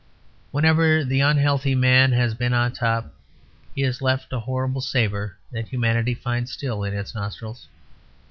[0.49, 3.13] Whenever the unhealthy man has been on top,
[3.75, 7.67] he has left a horrible savour that humanity finds still in its nostrils.